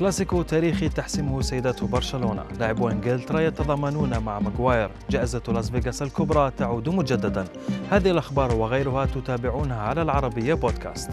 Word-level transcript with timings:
كلاسيكو 0.00 0.42
تاريخي 0.42 0.88
تحسمه 0.88 1.40
سيدات 1.40 1.84
برشلونة. 1.84 2.44
لاعبو 2.58 2.88
إنجلترا 2.88 3.40
يتضامنون 3.40 4.18
مع 4.18 4.38
ماغواير. 4.38 4.90
جائزة 5.10 5.42
لاس 5.48 5.70
فيغاس 5.70 6.02
الكبرى 6.02 6.52
تعود 6.56 6.88
مجددا. 6.88 7.44
هذه 7.90 8.10
الأخبار 8.10 8.54
وغيرها 8.54 9.06
تتابعونها 9.06 9.80
على 9.80 10.02
العربية 10.02 10.54
بودكاست. 10.54 11.10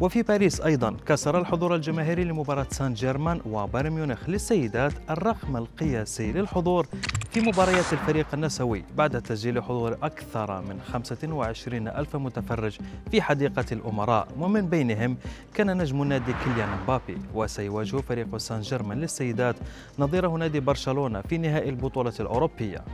وفي 0.00 0.22
باريس 0.22 0.60
أيضا 0.60 0.96
كسر 1.06 1.38
الحضور 1.38 1.74
الجماهيري 1.74 2.24
لمباراة 2.24 2.66
سان 2.70 2.94
جيرمان 2.94 3.40
وبايرن 3.46 3.90
ميونخ 3.90 4.28
للسيدات 4.28 4.92
الرقم 5.10 5.56
القياسي 5.56 6.32
للحضور 6.32 6.86
في 7.30 7.40
مباريات 7.40 7.92
الفريق 7.92 8.26
النسوي 8.34 8.84
بعد 8.96 9.22
تسجيل 9.22 9.62
حضور 9.62 9.98
أكثر 10.02 10.60
من 10.60 10.80
25 10.80 11.88
ألف 11.88 12.16
متفرج 12.16 12.78
في 13.10 13.22
حديقة 13.22 13.64
الأمراء. 13.72 14.28
ومن 14.38 14.66
بينهم 14.66 15.16
كان 15.54 15.78
نجم 15.78 16.02
النادي 16.02 16.32
كيليان 16.44 16.68
مبابي 16.82 17.18
وسيواجه 17.34 17.96
فريق 17.96 18.36
سان 18.36 18.60
جيرمان 18.60 19.00
للسيدات 19.00 19.56
نظيره 19.98 20.28
نادي 20.28 20.60
برشلونة 20.60 21.20
في 21.20 21.38
نهائي 21.38 21.68
البطولة 21.68 22.14
الأوروبية. 22.20 22.84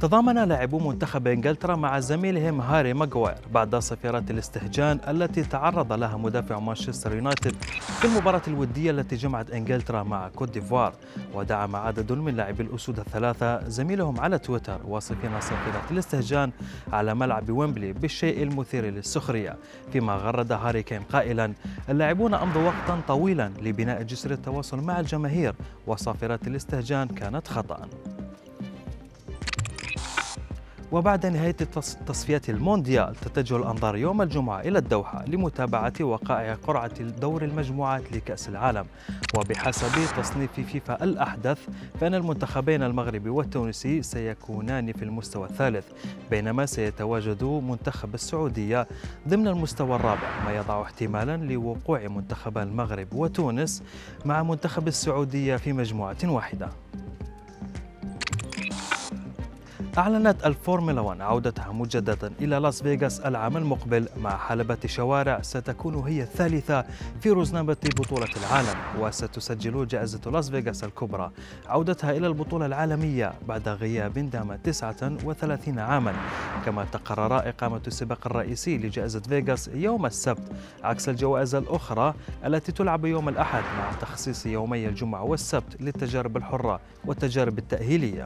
تضامن 0.00 0.48
لاعبو 0.48 0.78
منتخب 0.78 1.26
إنجلترا 1.26 1.76
مع 1.76 2.00
زميلهم 2.00 2.60
هاري 2.60 2.94
ماغواير 2.94 3.38
بعد 3.52 3.76
صفيرات 3.76 4.30
الاستهجان 4.30 5.00
التي 5.08 5.42
تعرض 5.42 5.92
لها 5.92 6.16
مدافع 6.16 6.58
مانشستر 6.58 7.14
يونايتد 7.14 7.54
في 8.00 8.04
المباراة 8.04 8.42
الودية 8.48 8.90
التي 8.90 9.16
جمعت 9.16 9.50
إنجلترا 9.50 10.02
مع 10.02 10.28
كوت 10.28 10.50
ديفوار. 10.50 10.92
ودعم 11.34 11.76
عدد 11.76 12.12
من 12.12 12.36
لاعبي 12.36 12.62
الأسود 12.62 12.98
الثلاثة 12.98 13.68
زميلهم 13.68 14.20
على 14.20 14.38
تويتر 14.38 14.80
واصفين 14.84 15.40
صفيرات 15.40 15.90
الاستهجان 15.90 16.50
على 16.92 17.14
ملعب 17.14 17.50
ويمبلي 17.50 17.92
بالشيء 17.92 18.42
المثير 18.42 18.84
للسخرية. 18.84 19.56
فيما 19.92 20.16
غرد 20.16 20.52
هاري 20.52 20.82
كين 20.82 21.02
قائلا 21.02 21.52
اللاعبون 21.88 22.34
أمضوا 22.34 22.62
وقتا 22.62 23.00
طويلا 23.08 23.52
لبناء 23.62 24.02
جسر 24.02 24.30
التواصل 24.30 24.80
مع 24.80 25.00
الجماهير 25.00 25.54
وصافرات 25.86 26.46
الاستهجان 26.46 27.08
كانت 27.08 27.48
خطأ. 27.48 27.88
وبعد 30.92 31.26
نهاية 31.26 31.56
تصفيات 32.06 32.50
المونديال 32.50 33.14
تتجه 33.14 33.56
الأنظار 33.56 33.96
يوم 33.96 34.22
الجمعة 34.22 34.60
إلى 34.60 34.78
الدوحة 34.78 35.24
لمتابعة 35.26 35.92
وقائع 36.00 36.54
قرعة 36.54 37.02
دور 37.02 37.44
المجموعات 37.44 38.12
لكأس 38.12 38.48
العالم. 38.48 38.86
وبحسب 39.38 40.16
تصنيف 40.22 40.50
فيفا 40.52 41.04
الأحدث 41.04 41.58
فإن 42.00 42.14
المنتخبين 42.14 42.82
المغربي 42.82 43.30
والتونسي 43.30 44.02
سيكونان 44.02 44.92
في 44.92 45.04
المستوى 45.04 45.48
الثالث 45.48 45.84
بينما 46.30 46.66
سيتواجد 46.66 47.44
منتخب 47.44 48.14
السعودية 48.14 48.86
ضمن 49.28 49.48
المستوى 49.48 49.96
الرابع 49.96 50.44
ما 50.44 50.56
يضع 50.56 50.82
احتمالا 50.82 51.36
لوقوع 51.36 52.08
منتخب 52.08 52.58
المغرب 52.58 53.06
وتونس 53.12 53.82
مع 54.24 54.42
منتخب 54.42 54.88
السعودية 54.88 55.56
في 55.56 55.72
مجموعة 55.72 56.16
واحدة. 56.24 56.68
أعلنت 59.98 60.46
الفورمولا 60.46 61.00
1 61.00 61.20
عودتها 61.20 61.72
مجددا 61.72 62.32
إلى 62.40 62.56
لاس 62.56 62.82
فيغاس 62.82 63.20
العام 63.20 63.56
المقبل 63.56 64.08
مع 64.20 64.36
حلبة 64.36 64.78
شوارع 64.86 65.42
ستكون 65.42 65.94
هي 65.94 66.22
الثالثة 66.22 66.84
في 67.20 67.30
رزنامة 67.30 67.76
بطولة 67.98 68.28
العالم 68.36 68.78
وستسجل 69.00 69.86
جائزة 69.86 70.30
لاس 70.30 70.50
فيغاس 70.50 70.84
الكبرى. 70.84 71.30
عودتها 71.66 72.10
إلى 72.10 72.26
البطولة 72.26 72.66
العالمية 72.66 73.32
بعد 73.48 73.68
غياب 73.68 74.12
دام 74.30 74.56
39 74.56 75.78
عاما. 75.78 76.14
كما 76.66 76.84
تقرر 76.84 77.48
إقامة 77.48 77.80
السباق 77.86 78.26
الرئيسي 78.26 78.78
لجائزة 78.78 79.20
فيغاس 79.20 79.70
يوم 79.74 80.06
السبت. 80.06 80.52
عكس 80.84 81.08
الجوائز 81.08 81.54
الأخرى 81.54 82.14
التي 82.44 82.72
تلعب 82.72 83.04
يوم 83.04 83.28
الأحد 83.28 83.62
مع 83.78 83.92
تخصيص 84.00 84.46
يومي 84.46 84.88
الجمعة 84.88 85.22
والسبت 85.22 85.80
للتجارب 85.80 86.36
الحرة 86.36 86.80
والتجارب 87.04 87.58
التأهيلية. 87.58 88.24